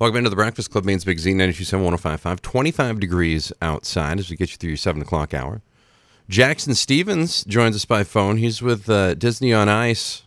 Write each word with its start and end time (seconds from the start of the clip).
Welcome 0.00 0.18
into 0.18 0.30
the 0.30 0.36
Breakfast 0.36 0.70
Club, 0.70 0.84
Maine's 0.84 1.04
Big 1.04 1.18
Z, 1.18 1.30
927 1.32 1.82
1055. 1.84 2.40
25 2.40 3.00
degrees 3.00 3.52
outside 3.60 4.20
as 4.20 4.30
we 4.30 4.36
get 4.36 4.52
you 4.52 4.56
through 4.56 4.70
your 4.70 4.76
7 4.76 5.02
o'clock 5.02 5.34
hour. 5.34 5.60
Jackson 6.28 6.76
Stevens 6.76 7.42
joins 7.42 7.74
us 7.74 7.84
by 7.84 8.04
phone. 8.04 8.36
He's 8.36 8.62
with 8.62 8.88
uh, 8.88 9.14
Disney 9.14 9.52
on 9.52 9.68
Ice, 9.68 10.22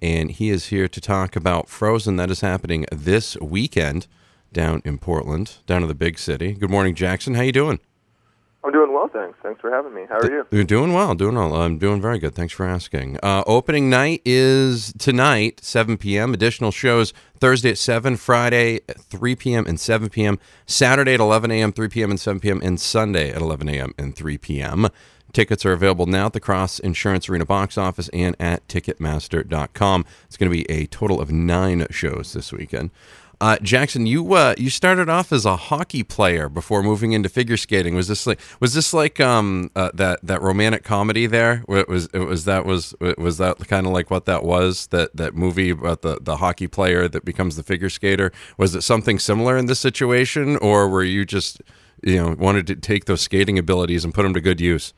and 0.00 0.28
he 0.32 0.50
is 0.50 0.66
here 0.70 0.88
to 0.88 1.00
talk 1.00 1.36
about 1.36 1.68
Frozen. 1.68 2.16
That 2.16 2.32
is 2.32 2.40
happening 2.40 2.84
this 2.90 3.36
weekend 3.36 4.08
down 4.52 4.82
in 4.84 4.98
Portland, 4.98 5.58
down 5.68 5.82
in 5.82 5.88
the 5.88 5.94
big 5.94 6.18
city. 6.18 6.52
Good 6.54 6.70
morning, 6.70 6.96
Jackson. 6.96 7.34
How 7.34 7.42
you 7.42 7.52
doing? 7.52 7.78
I'm 8.64 8.72
doing 8.72 8.94
well, 8.94 9.08
thanks. 9.08 9.38
Thanks 9.42 9.60
for 9.60 9.70
having 9.70 9.92
me. 9.92 10.06
How 10.08 10.16
are 10.16 10.30
you? 10.30 10.46
You're 10.50 10.64
doing 10.64 10.94
well, 10.94 11.14
doing 11.14 11.34
well. 11.34 11.54
I'm 11.54 11.76
doing 11.76 12.00
very 12.00 12.18
good. 12.18 12.34
Thanks 12.34 12.54
for 12.54 12.64
asking. 12.64 13.18
Uh, 13.22 13.44
opening 13.46 13.90
night 13.90 14.22
is 14.24 14.94
tonight, 14.98 15.60
7 15.62 15.98
p.m. 15.98 16.32
Additional 16.32 16.70
shows 16.70 17.12
Thursday 17.38 17.70
at 17.70 17.78
7, 17.78 18.16
Friday 18.16 18.80
at 18.88 18.98
3 18.98 19.36
p.m. 19.36 19.66
and 19.66 19.78
7 19.78 20.08
p.m., 20.08 20.38
Saturday 20.64 21.12
at 21.12 21.20
11 21.20 21.50
a.m., 21.50 21.72
3 21.72 21.88
p.m. 21.88 22.10
and 22.10 22.18
7 22.18 22.40
p.m., 22.40 22.60
and 22.62 22.80
Sunday 22.80 23.30
at 23.30 23.42
11 23.42 23.68
a.m. 23.68 23.92
and 23.98 24.16
3 24.16 24.38
p.m. 24.38 24.88
Tickets 25.34 25.66
are 25.66 25.72
available 25.72 26.06
now 26.06 26.26
at 26.26 26.32
the 26.32 26.40
Cross 26.40 26.78
Insurance 26.78 27.28
Arena 27.28 27.44
box 27.44 27.76
office 27.76 28.08
and 28.14 28.36
at 28.38 28.66
Ticketmaster.com. 28.68 30.06
It's 30.26 30.36
going 30.36 30.50
to 30.50 30.56
be 30.56 30.70
a 30.70 30.86
total 30.86 31.20
of 31.20 31.32
nine 31.32 31.86
shows 31.90 32.32
this 32.32 32.52
weekend. 32.52 32.90
Uh, 33.44 33.58
Jackson, 33.58 34.06
you 34.06 34.32
uh, 34.32 34.54
you 34.56 34.70
started 34.70 35.10
off 35.10 35.30
as 35.30 35.44
a 35.44 35.54
hockey 35.54 36.02
player 36.02 36.48
before 36.48 36.82
moving 36.82 37.12
into 37.12 37.28
figure 37.28 37.58
skating. 37.58 37.94
Was 37.94 38.08
this 38.08 38.26
like 38.26 38.40
was 38.58 38.72
this 38.72 38.94
like 38.94 39.20
um, 39.20 39.70
uh, 39.76 39.90
that 39.92 40.20
that 40.22 40.40
romantic 40.40 40.82
comedy 40.82 41.26
there? 41.26 41.62
It 41.68 41.86
was 41.86 42.08
it 42.14 42.20
was 42.20 42.46
that 42.46 42.64
was 42.64 42.94
was 43.18 43.36
that 43.36 43.58
kind 43.68 43.86
of 43.86 43.92
like 43.92 44.10
what 44.10 44.24
that 44.24 44.44
was 44.44 44.86
that 44.86 45.14
that 45.18 45.34
movie 45.34 45.68
about 45.68 46.00
the 46.00 46.18
the 46.22 46.38
hockey 46.38 46.66
player 46.66 47.06
that 47.06 47.26
becomes 47.26 47.56
the 47.56 47.62
figure 47.62 47.90
skater? 47.90 48.32
Was 48.56 48.74
it 48.74 48.80
something 48.80 49.18
similar 49.18 49.58
in 49.58 49.66
this 49.66 49.78
situation, 49.78 50.56
or 50.56 50.88
were 50.88 51.04
you 51.04 51.26
just 51.26 51.60
you 52.02 52.16
know 52.16 52.34
wanted 52.38 52.66
to 52.68 52.76
take 52.76 53.04
those 53.04 53.20
skating 53.20 53.58
abilities 53.58 54.06
and 54.06 54.14
put 54.14 54.22
them 54.22 54.32
to 54.32 54.40
good 54.40 54.58
use? 54.58 54.94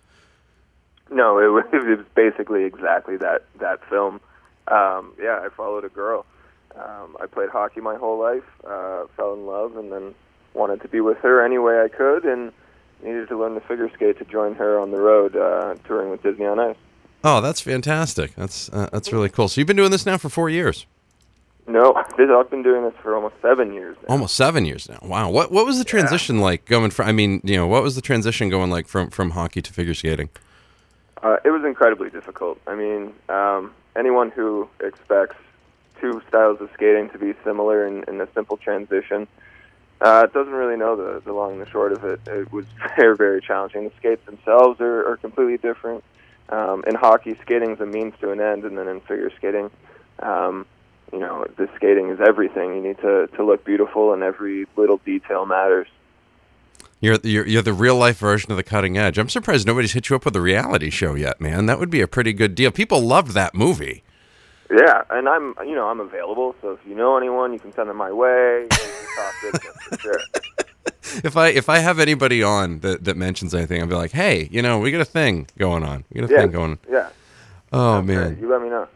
No, 1.11 1.41
it 1.41 1.49
was, 1.49 1.65
it 1.73 1.85
was 1.85 2.07
basically 2.15 2.63
exactly 2.63 3.17
that 3.17 3.43
that 3.59 3.85
film. 3.91 4.21
Um, 4.69 5.15
yeah, 5.21 5.41
I 5.45 5.49
followed 5.49 5.85
a 5.85 5.89
girl 5.89 6.25
um, 6.79 7.17
I 7.21 7.27
played 7.27 7.49
hockey 7.49 7.81
my 7.81 7.97
whole 7.97 8.19
life, 8.19 8.45
uh, 8.67 9.07
fell 9.17 9.35
in 9.35 9.47
love, 9.47 9.77
and 9.77 9.93
then 9.93 10.15
wanted 10.55 10.81
to 10.83 10.89
be 10.89 11.01
with 11.01 11.19
her 11.19 11.45
any 11.45 11.59
way 11.59 11.81
I 11.81 11.89
could, 11.89 12.25
and 12.25 12.53
needed 13.03 13.29
to 13.29 13.39
learn 13.39 13.55
to 13.55 13.61
figure 13.61 13.91
skate 13.95 14.19
to 14.19 14.25
join 14.25 14.55
her 14.55 14.79
on 14.79 14.91
the 14.91 14.99
road 14.99 15.37
uh, 15.37 15.75
touring 15.87 16.11
with 16.11 16.23
Disney 16.23 16.47
on 16.47 16.59
Ice. 16.59 16.77
Oh, 17.25 17.41
that's 17.41 17.61
fantastic! 17.61 18.35
That's 18.35 18.69
uh, 18.73 18.89
that's 18.93 19.13
really 19.13 19.29
cool. 19.29 19.49
So 19.49 19.61
you've 19.61 19.67
been 19.67 19.77
doing 19.77 19.91
this 19.91 20.07
now 20.07 20.19
for 20.19 20.29
four 20.29 20.49
years. 20.49 20.87
No, 21.67 21.95
I've 22.19 22.51
been 22.51 22.63
doing 22.63 22.85
this 22.85 22.95
for 23.03 23.15
almost 23.15 23.35
seven 23.43 23.73
years. 23.73 23.97
Now. 24.03 24.15
Almost 24.15 24.37
seven 24.37 24.65
years 24.65 24.89
now. 24.89 24.99
Wow. 25.03 25.31
What 25.31 25.51
what 25.51 25.67
was 25.67 25.79
the 25.79 25.85
transition 25.85 26.37
yeah. 26.37 26.43
like 26.43 26.65
going 26.67 26.91
from? 26.91 27.09
I 27.09 27.13
mean, 27.13 27.41
you 27.43 27.57
know, 27.57 27.67
what 27.67 27.83
was 27.83 27.97
the 27.97 28.03
transition 28.03 28.49
going 28.49 28.71
like 28.71 28.87
from 28.87 29.11
from 29.11 29.31
hockey 29.31 29.63
to 29.63 29.73
figure 29.73 29.95
skating? 29.95 30.29
Uh, 31.23 31.39
it 31.45 31.51
was 31.51 31.65
incredibly 31.65 32.11
difficult. 32.11 32.61
I 32.67 32.75
mean, 32.75 33.13
um, 33.29 33.73
anyone 33.97 34.31
who 34.31 34.69
expects 34.81 35.37
two 36.01 36.23
styles 36.29 36.61
of 36.61 36.71
skating 36.75 37.11
to 37.11 37.19
be 37.19 37.35
similar 37.45 37.87
in, 37.87 38.05
in 38.09 38.21
a 38.21 38.29
simple 38.35 38.57
transition. 38.57 39.27
Uh, 40.01 40.27
doesn't 40.27 40.53
really 40.53 40.77
know 40.77 40.95
the, 40.95 41.21
the 41.25 41.33
long 41.33 41.53
and 41.53 41.63
the 41.63 41.71
short 41.71 41.93
of 41.93 42.05
it. 42.05 42.21
It 42.27 42.53
was 42.53 42.67
very, 42.97 43.17
very 43.17 43.41
challenging. 43.41 43.85
The 43.85 43.93
skates 43.97 44.25
themselves 44.27 44.81
are, 44.81 45.09
are 45.11 45.17
completely 45.17 45.57
different. 45.57 46.05
Um, 46.49 46.85
in 46.87 46.95
hockey, 46.95 47.37
skating 47.43 47.73
is 47.73 47.81
a 47.81 47.87
means 47.87 48.15
to 48.21 48.31
an 48.31 48.41
end, 48.41 48.65
and 48.65 48.79
then 48.79 48.89
in 48.89 49.01
figure 49.01 49.31
skating, 49.37 49.71
um, 50.21 50.67
you 51.13 51.19
know, 51.19 51.47
the 51.57 51.69
skating 51.77 52.11
is 52.11 52.21
everything. 52.21 52.75
You 52.75 52.83
need 52.83 52.99
to, 52.99 53.27
to 53.29 53.45
look 53.45 53.65
beautiful, 53.65 54.13
and 54.13 54.23
every 54.23 54.67
little 54.77 54.99
detail 54.99 55.47
matters. 55.47 55.89
You're, 57.01 57.19
you're 57.23 57.47
you're 57.47 57.63
the 57.63 57.73
real 57.73 57.97
life 57.97 58.19
version 58.19 58.51
of 58.53 58.57
the 58.57 58.63
cutting 58.63 58.97
edge. 58.97 59.19
I'm 59.19 59.29
surprised 59.29 59.67
nobody's 59.67 59.93
hit 59.93 60.09
you 60.09 60.17
up 60.17 60.25
with 60.25 60.35
a 60.35 60.41
reality 60.41 60.89
show 60.89 61.15
yet, 61.15 61.41
man. 61.41 61.67
That 61.67 61.79
would 61.79 61.91
be 61.91 62.01
a 62.01 62.09
pretty 62.09 62.33
good 62.33 62.55
deal. 62.55 62.71
People 62.71 63.01
loved 63.01 63.33
that 63.33 63.55
movie. 63.55 64.03
Yeah, 64.71 65.03
and 65.11 65.29
I'm 65.29 65.55
you 65.65 65.75
know 65.75 65.87
I'm 65.89 66.01
available, 66.01 66.55
so 66.61 66.73
if 66.73 66.81
you 66.87 66.95
know 66.95 67.17
anyone, 67.17 67.53
you 67.53 67.59
can 67.59 67.73
send 67.73 67.89
them 67.89 67.97
my 67.97 68.13
way. 68.13 68.67
sure. 70.01 70.21
If 71.23 71.37
I 71.37 71.49
if 71.49 71.69
I 71.69 71.79
have 71.79 72.01
anybody 72.01 72.43
on 72.43 72.81
that, 72.81 73.05
that 73.05 73.17
mentions 73.17 73.55
anything, 73.55 73.81
I'll 73.81 73.87
be 73.87 73.95
like, 73.95 74.11
hey, 74.11 74.49
you 74.51 74.61
know, 74.61 74.81
we 74.81 74.91
got 74.91 75.01
a 75.01 75.05
thing 75.05 75.47
going 75.57 75.85
on. 75.85 76.05
We 76.13 76.21
got 76.21 76.31
a 76.31 76.33
yeah, 76.33 76.41
thing 76.41 76.51
going. 76.51 76.71
on. 76.73 76.79
Yeah. 76.91 77.09
Oh 77.73 78.03
man, 78.03 78.35
great. 78.35 78.39
you 78.41 78.51
let 78.51 78.61
me 78.61 78.69
know. 78.69 78.89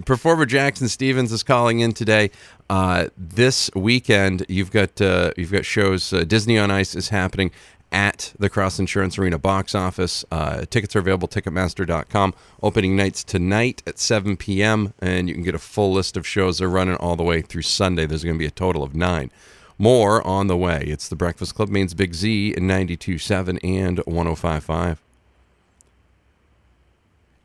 Performer 0.06 0.46
Jackson 0.46 0.88
Stevens 0.88 1.32
is 1.32 1.42
calling 1.42 1.80
in 1.80 1.92
today. 1.92 2.30
Uh, 2.70 3.08
this 3.16 3.70
weekend, 3.74 4.46
you've 4.48 4.70
got 4.70 5.00
uh, 5.00 5.32
you've 5.36 5.52
got 5.52 5.64
shows. 5.64 6.12
Uh, 6.12 6.22
Disney 6.24 6.58
on 6.58 6.70
Ice 6.70 6.94
is 6.94 7.08
happening 7.08 7.50
at 7.90 8.32
the 8.38 8.50
Cross 8.50 8.78
Insurance 8.78 9.18
Arena 9.18 9.38
box 9.38 9.74
office. 9.74 10.24
Uh, 10.30 10.64
tickets 10.68 10.94
are 10.94 11.00
available 11.00 11.28
Ticketmaster.com. 11.28 12.34
Opening 12.62 12.96
nights 12.96 13.24
tonight 13.24 13.82
at 13.86 13.98
7 13.98 14.36
p.m. 14.36 14.92
and 15.00 15.28
you 15.28 15.34
can 15.34 15.44
get 15.44 15.54
a 15.54 15.58
full 15.58 15.92
list 15.92 16.16
of 16.16 16.26
shows 16.26 16.58
they're 16.58 16.68
running 16.68 16.96
all 16.96 17.16
the 17.16 17.22
way 17.22 17.40
through 17.40 17.62
Sunday. 17.62 18.06
There's 18.06 18.24
going 18.24 18.36
to 18.36 18.38
be 18.38 18.46
a 18.46 18.50
total 18.50 18.82
of 18.82 18.94
nine. 18.94 19.30
More 19.78 20.26
on 20.26 20.48
the 20.48 20.56
way. 20.56 20.84
It's 20.86 21.08
the 21.08 21.16
Breakfast 21.16 21.54
Club, 21.54 21.68
Maine's 21.68 21.94
Big 21.94 22.12
Z 22.14 22.54
in 22.56 22.66
92.7 22.66 23.58
and 23.62 23.98
105.5. 23.98 24.98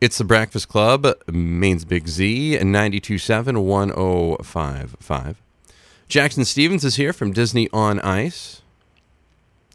It's 0.02 0.18
the 0.18 0.26
Breakfast 0.26 0.68
Club, 0.68 1.06
Maine's 1.32 1.86
Big 1.86 2.10
Z, 2.10 2.58
92.7, 2.58 3.96
105.5. 3.96 5.36
Jackson 6.10 6.44
Stevens 6.44 6.84
is 6.84 6.98
here 6.98 7.14
from 7.14 7.32
Disney 7.32 7.70
on 7.72 8.00
Ice. 8.02 8.63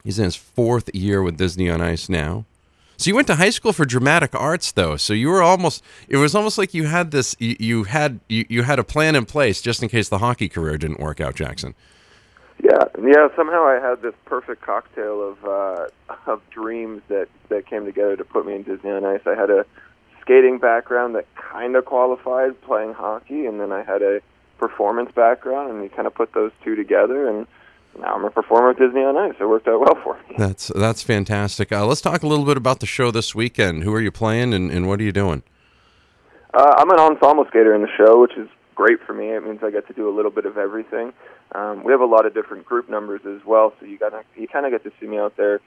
He's 0.09 0.19
in 0.19 0.25
his 0.25 0.37
fourth 0.37 0.89
year 0.95 1.23
with 1.23 1.37
Disney 1.37 1.69
on 1.69 1.83
Ice 1.83 2.09
now. 2.09 2.47
So 2.97 3.11
you 3.11 3.15
went 3.15 3.27
to 3.27 3.35
high 3.35 3.51
school 3.51 3.75
for 3.75 3.85
dramatic 3.85 4.35
arts, 4.35 4.73
though. 4.73 4.97
So 4.97 5.13
you 5.13 5.29
were 5.29 5.43
almost. 5.43 5.85
It 6.09 6.17
was 6.17 6.35
almost 6.35 6.57
like 6.57 6.73
you 6.73 6.85
had 6.85 7.11
this. 7.11 7.37
You, 7.39 7.57
you 7.61 7.85
had 7.85 8.19
you, 8.27 8.47
you 8.49 8.63
had 8.63 8.79
a 8.79 8.85
plan 8.85 9.17
in 9.17 9.27
place 9.27 9.61
just 9.61 9.83
in 9.83 9.91
case 9.91 10.09
the 10.09 10.17
hockey 10.17 10.49
career 10.49 10.79
didn't 10.79 10.99
work 10.99 11.21
out, 11.21 11.35
Jackson. 11.35 11.75
Yeah, 12.65 12.85
yeah. 13.03 13.29
Somehow 13.37 13.67
I 13.67 13.87
had 13.87 14.01
this 14.01 14.15
perfect 14.25 14.63
cocktail 14.63 15.21
of 15.29 15.45
uh, 15.45 15.89
of 16.27 16.41
dreams 16.49 17.03
that 17.09 17.29
that 17.51 17.67
came 17.67 17.85
together 17.85 18.17
to 18.17 18.25
put 18.25 18.47
me 18.47 18.55
in 18.55 18.63
Disney 18.63 18.91
on 18.91 19.05
Ice. 19.05 19.21
I 19.27 19.35
had 19.35 19.51
a 19.51 19.67
skating 20.23 20.57
background 20.57 21.17
that 21.17 21.27
kind 21.35 21.77
of 21.77 21.85
qualified 21.85 22.59
playing 22.63 22.95
hockey, 22.95 23.45
and 23.45 23.61
then 23.61 23.73
I 23.73 23.83
had 23.83 24.01
a 24.01 24.23
performance 24.57 25.13
background, 25.13 25.71
and 25.71 25.83
you 25.83 25.91
kind 25.91 26.07
of 26.07 26.15
put 26.15 26.33
those 26.33 26.53
two 26.65 26.77
together 26.77 27.29
and 27.29 27.47
now 27.99 28.15
I'm 28.15 28.25
a 28.25 28.31
performer 28.31 28.71
at 28.71 28.79
Disney 28.79 29.03
on 29.03 29.17
Ice. 29.17 29.35
It 29.41 29.49
worked 29.49 29.69
out 29.69 29.81
well 29.81 29.99
for 30.03 30.15
me. 30.29 30.37
That's 30.37 30.69
that's 30.69 31.03
fantastic. 31.03 31.73
Uh, 31.73 31.87
let's 31.87 32.01
talk 32.01 32.23
a 32.23 32.27
little 32.27 32.45
bit 32.45 32.57
about 32.57 32.81
the 32.81 32.87
show 32.87 33.11
this 33.11 33.35
weekend. 33.35 33.85
Who 33.85 33.95
are 33.95 34.01
you 34.01 34.13
playing, 34.13 34.53
and, 34.55 34.71
and 34.71 34.87
what 34.87 35.01
are 35.01 35.05
you 35.05 35.13
doing? 35.13 35.43
Uh, 36.55 36.75
I'm 36.79 36.91
an 36.91 36.99
ensemble 36.99 37.45
skater 37.47 37.75
in 37.75 37.83
the 37.83 37.89
show, 37.97 38.21
which 38.21 38.37
is 38.37 38.49
great 38.75 39.01
for 39.05 39.13
me. 39.13 39.31
It 39.31 39.45
means 39.45 39.61
I 39.63 39.71
get 39.71 39.87
to 39.89 39.93
do 39.93 40.09
a 40.09 40.15
little 40.15 40.31
bit 40.31 40.47
of 40.47 40.57
everything. 40.57 41.13
Um, 41.53 41.83
we 41.83 41.93
have 41.93 42.01
a 42.01 42.07
lot 42.07 42.27
of 42.27 42.35
different 42.35 42.65
group 42.65 42.89
numbers 42.89 43.23
as 43.27 43.45
well, 43.45 43.73
so 43.81 43.87
you 43.87 43.99
got 43.99 44.13
you 44.37 44.49
kind 44.49 44.65
of 44.67 44.73
get 44.73 44.85
to 44.85 44.93
see 45.01 45.07
me 45.07 45.19
out 45.19 45.37
there. 45.37 45.61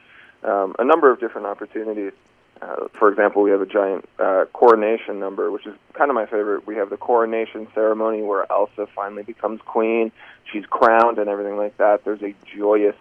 Um, 0.43 0.75
a 0.79 0.85
number 0.85 1.11
of 1.11 1.19
different 1.19 1.47
opportunities. 1.47 2.13
Uh, 2.61 2.87
for 2.93 3.09
example, 3.09 3.41
we 3.41 3.49
have 3.49 3.61
a 3.61 3.65
giant 3.65 4.07
uh, 4.19 4.45
coronation 4.53 5.19
number, 5.19 5.49
which 5.49 5.65
is 5.65 5.75
kind 5.93 6.11
of 6.11 6.15
my 6.15 6.25
favorite. 6.25 6.67
We 6.67 6.75
have 6.75 6.91
the 6.91 6.97
coronation 6.97 7.67
ceremony 7.73 8.21
where 8.21 8.49
Elsa 8.51 8.87
finally 8.95 9.23
becomes 9.23 9.61
queen. 9.65 10.11
She's 10.51 10.65
crowned 10.65 11.17
and 11.17 11.27
everything 11.27 11.57
like 11.57 11.77
that. 11.77 12.05
There's 12.05 12.21
a 12.21 12.35
joyous, 12.55 12.95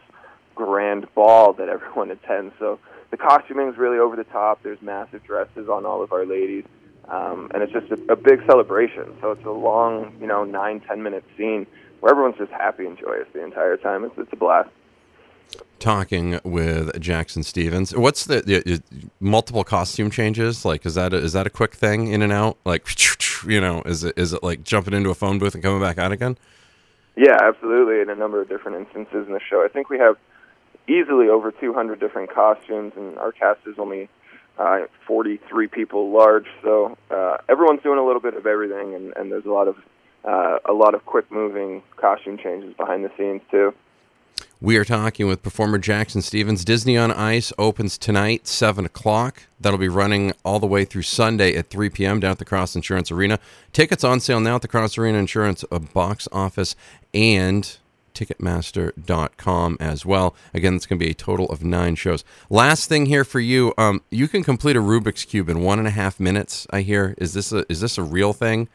grand 0.55 1.13
ball 1.15 1.53
that 1.55 1.69
everyone 1.69 2.11
attends. 2.17 2.55
So 2.59 2.79
the 3.11 3.17
costuming 3.17 3.69
is 3.69 3.77
really 3.77 3.99
over 3.99 4.17
the 4.17 4.25
top. 4.25 4.63
There's 4.63 4.81
massive 4.81 5.25
dresses 5.25 5.69
on 5.69 5.85
all 5.85 6.03
of 6.03 6.13
our 6.13 6.25
ladies, 6.25 6.65
um, 7.09 7.51
and 7.53 7.63
it's 7.63 7.73
just 7.73 7.91
a, 7.91 8.13
a 8.13 8.17
big 8.17 8.45
celebration. 8.47 9.15
So 9.21 9.33
it's 9.33 9.45
a 9.45 9.51
long, 9.51 10.15
you 10.21 10.27
know, 10.27 10.45
nine 10.45 10.81
ten 10.81 11.03
minute 11.03 11.25
scene 11.37 11.67
where 12.01 12.13
everyone's 12.13 12.39
just 12.39 12.53
happy 12.53 12.87
and 12.87 12.97
joyous 12.99 13.29
the 13.35 13.45
entire 13.45 13.77
time. 13.77 14.05
It's, 14.05 14.17
it's 14.17 14.33
a 14.33 14.37
blast 14.37 14.71
talking 15.79 16.39
with 16.45 17.01
Jackson 17.01 17.43
Stevens. 17.43 17.97
What's 17.97 18.25
the, 18.25 18.43
the, 18.43 18.83
multiple 19.19 19.65
costume 19.65 20.11
changes? 20.11 20.65
Like, 20.65 20.85
is 20.87 20.95
that 20.95 21.13
a, 21.13 21.17
is 21.17 21.33
that 21.33 21.47
a 21.47 21.51
quick 21.51 21.75
thing 21.75 22.09
in 22.09 22.23
and 22.23 22.33
out? 22.33 22.59
Like, 22.65 22.87
you 23.47 23.61
know, 23.61 23.83
is 23.83 24.05
it 24.05 24.17
is 24.17 24.33
it 24.33 24.43
like 24.43 24.63
jumping 24.63 24.95
into 24.95 25.11
a 25.11 25.15
phone 25.15 25.39
booth 25.39 25.55
and 25.55 25.65
coming 25.65 25.81
back 25.81 25.99
out 25.99 26.13
again? 26.13 26.37
Yeah, 27.17 27.37
absolutely. 27.41 28.01
In 28.01 28.11
a 28.11 28.15
number 28.15 28.41
of 28.41 28.49
different 28.49 28.79
instances 28.79 29.27
in 29.27 29.33
the 29.33 29.41
show, 29.41 29.65
I 29.65 29.69
think 29.69 29.91
we 29.91 29.99
have 29.99 30.17
easily 30.89 31.29
over 31.29 31.51
200 31.51 32.01
different 32.01 32.33
costumes, 32.33 32.93
and 32.97 33.19
our 33.19 33.33
cast 33.33 33.61
is 33.67 33.79
only 33.79 34.09
uh, 34.59 34.81
43 35.07 35.69
people 35.69 36.11
large. 36.13 36.47
So 36.63 36.97
uh, 37.11 37.39
everyone's 37.49 37.83
doing 37.83 37.99
a 37.99 38.07
little 38.07 38.21
bit 38.21 38.35
of 38.35 38.47
everything, 38.47 38.95
and, 38.95 39.13
and 39.17 39.33
there's 39.33 39.45
a 39.45 39.51
lot 39.51 39.69
of 39.69 39.77
uh, 40.23 40.59
a 40.67 40.73
lot 40.75 40.95
of 40.95 41.07
quick 41.07 41.31
moving 41.33 41.83
costume 41.97 42.37
changes 42.37 42.75
behind 42.75 43.05
the 43.05 43.11
scenes 43.17 43.41
too. 43.51 43.75
We 44.63 44.77
are 44.77 44.85
talking 44.85 45.27
with 45.27 45.43
performer 45.43 45.79
Jackson 45.79 46.21
Stevens. 46.21 46.67
Disney 46.67 46.99
on 46.99 47.11
Ice 47.11 47.51
opens 47.57 47.97
tonight, 47.97 48.47
7 48.47 48.85
o'clock. 48.85 49.45
That'll 49.59 49.79
be 49.79 49.89
running 49.89 50.35
all 50.45 50.59
the 50.59 50.67
way 50.67 50.85
through 50.85 51.03
Sunday 51.03 51.57
at 51.57 51.71
3 51.71 51.89
p.m. 51.89 52.21
down 52.21 52.33
at 52.33 52.39
the 52.41 52.45
Cross 52.45 52.77
Insurance 52.77 53.11
Arena. 53.11 53.39
Tickets 53.73 54.05
on 54.05 54.21
sale 54.21 54.39
now 54.39 54.57
at 54.57 54.63
the 54.63 54.69
Cross 54.69 54.99
Arena 54.99 55.17
Insurance 55.17 55.65
box 55.95 56.29
office 56.31 56.77
and 57.15 57.79
Ticketmaster.com 58.13 59.79
as 59.81 60.05
well. 60.05 60.35
Again, 60.53 60.75
it's 60.75 60.85
going 60.85 60.99
to 60.99 61.05
be 61.07 61.11
a 61.11 61.15
total 61.15 61.47
of 61.47 61.65
nine 61.65 61.95
shows. 61.95 62.23
Last 62.51 62.87
thing 62.87 63.07
here 63.07 63.25
for 63.25 63.41
you, 63.41 63.73
um, 63.79 64.03
you 64.11 64.29
can 64.29 64.45
complete 64.45 64.77
a 64.77 64.81
Rubik's 64.81 65.25
cube 65.25 65.49
in 65.49 65.63
one 65.63 65.79
and 65.79 65.89
a 65.89 65.93
half 65.93 66.21
minutes. 66.21 66.67
I 66.69 66.83
hear. 66.83 67.15
Is 67.17 67.33
this 67.33 67.51
a 67.51 67.65
is 67.73 67.81
this 67.81 67.97
a 67.97 68.03
real 68.03 68.35
thing? 68.35 68.69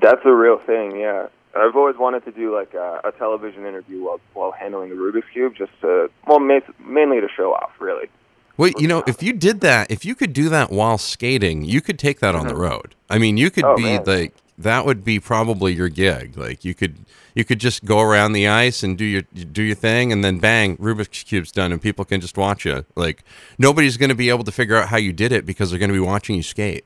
That's 0.00 0.22
a 0.24 0.32
real 0.32 0.58
thing. 0.60 0.96
Yeah, 0.96 1.26
I've 1.56 1.76
always 1.76 1.96
wanted 1.96 2.24
to 2.24 2.32
do 2.32 2.54
like 2.54 2.74
a, 2.74 3.00
a 3.04 3.12
television 3.12 3.66
interview 3.66 4.02
while 4.02 4.20
while 4.32 4.52
handling 4.52 4.90
the 4.90 4.96
Rubik's 4.96 5.28
cube, 5.32 5.54
just 5.56 5.72
to 5.82 6.10
well, 6.26 6.40
ma- 6.40 6.60
mainly 6.78 7.20
to 7.20 7.28
show 7.36 7.52
off, 7.54 7.72
really. 7.78 8.08
Well, 8.56 8.70
you 8.78 8.86
know, 8.86 9.02
if 9.06 9.22
you 9.22 9.32
did 9.32 9.60
that, 9.62 9.90
if 9.90 10.04
you 10.04 10.14
could 10.14 10.32
do 10.32 10.48
that 10.48 10.70
while 10.70 10.98
skating, 10.98 11.64
you 11.64 11.80
could 11.80 11.98
take 11.98 12.20
that 12.20 12.34
on 12.34 12.46
the 12.46 12.52
mm-hmm. 12.52 12.62
road. 12.62 12.94
I 13.10 13.18
mean, 13.18 13.36
you 13.36 13.50
could 13.50 13.64
Oh, 13.64 13.76
be 13.76 13.82
man. 13.82 14.04
like 14.04 14.34
that 14.58 14.86
would 14.86 15.04
be 15.04 15.18
probably 15.18 15.72
your 15.72 15.88
gig. 15.88 16.36
Like 16.36 16.64
you 16.64 16.74
could 16.74 17.04
you 17.34 17.44
could 17.44 17.58
just 17.58 17.84
go 17.84 18.00
around 18.00 18.32
the 18.32 18.46
ice 18.46 18.82
and 18.82 18.96
do 18.96 19.04
your 19.04 19.22
do 19.22 19.62
your 19.62 19.74
thing, 19.74 20.12
and 20.12 20.22
then 20.24 20.38
bang, 20.38 20.76
Rubik's 20.76 21.24
cube's 21.24 21.50
done, 21.50 21.72
and 21.72 21.82
people 21.82 22.04
can 22.04 22.20
just 22.20 22.36
watch 22.36 22.64
you. 22.64 22.84
Like 22.94 23.24
nobody's 23.58 23.96
going 23.96 24.10
to 24.10 24.14
be 24.14 24.28
able 24.28 24.44
to 24.44 24.52
figure 24.52 24.76
out 24.76 24.88
how 24.88 24.96
you 24.96 25.12
did 25.12 25.32
it 25.32 25.44
because 25.46 25.70
they're 25.70 25.78
going 25.78 25.90
to 25.90 25.94
be 25.94 26.00
watching 26.00 26.36
you 26.36 26.42
skate. 26.42 26.84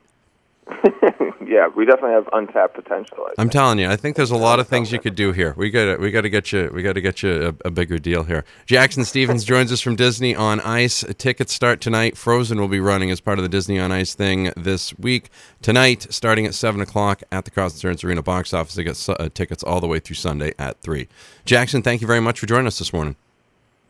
yeah, 1.49 1.69
we 1.75 1.87
definitely 1.87 2.13
have 2.13 2.29
untapped 2.35 2.75
potential. 2.75 3.25
I 3.27 3.31
I'm 3.31 3.47
think. 3.47 3.53
telling 3.53 3.79
you, 3.79 3.89
I 3.89 3.97
think 3.97 4.17
there's 4.17 4.31
a 4.31 4.37
lot 4.37 4.61
of 4.61 4.69
things 4.69 4.93
you 4.93 4.99
could 4.99 5.15
do 5.15 5.33
here. 5.33 5.55
We 5.57 5.71
got 5.71 5.87
to 5.87 5.97
we 5.97 6.11
got 6.11 6.21
to 6.21 6.29
get 6.29 6.53
you 6.53 6.71
we 6.75 6.83
got 6.83 6.93
to 6.93 7.01
get 7.01 7.23
you 7.23 7.55
a, 7.65 7.69
a 7.69 7.71
bigger 7.71 7.99
deal 7.99 8.25
here. 8.25 8.45
Jackson 8.67 9.03
Stevens 9.05 9.45
joins 9.53 9.73
us 9.73 9.81
from 9.81 9.97
Disney 9.97 10.37
on 10.37 10.61
Ice. 10.61 11.05
Tickets 11.17 11.55
start 11.55 11.81
tonight. 11.81 12.19
Frozen 12.19 12.61
will 12.61 12.69
be 12.69 12.81
running 12.81 13.11
as 13.11 13.21
part 13.21 13.39
of 13.39 13.45
the 13.45 13.49
Disney 13.49 13.79
on 13.79 13.91
Ice 13.91 14.15
thing 14.15 14.53
this 14.57 14.97
week. 14.99 15.31
Tonight, 15.63 16.07
starting 16.11 16.45
at 16.45 16.55
seven 16.55 16.83
o'clock 16.83 17.23
at 17.33 17.47
the 17.47 17.51
Cross 17.51 17.75
Insurance 17.75 18.05
Arena 18.05 18.23
box 18.23 18.53
office. 18.53 18.75
They 18.75 18.85
get 18.85 19.09
uh, 19.09 19.31
tickets 19.33 19.63
all 19.63 19.81
the 19.81 19.89
way 19.89 20.01
through 20.01 20.17
Sunday 20.17 20.53
at 20.59 20.79
three. 20.83 21.09
Jackson, 21.47 21.83
thank 21.83 22.03
you 22.03 22.07
very 22.07 22.21
much 22.21 22.39
for 22.39 22.47
joining 22.47 22.67
us 22.67 22.79
this 22.79 22.93
morning. 22.93 23.17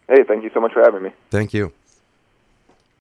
Hey, 0.08 0.22
thank 0.26 0.44
you 0.44 0.50
so 0.54 0.60
much 0.60 0.72
for 0.72 0.82
having 0.82 1.02
me. 1.02 1.10
Thank 1.30 1.52
you. 1.52 1.72